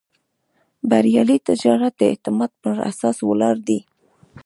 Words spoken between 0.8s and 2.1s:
بریالی تجارت د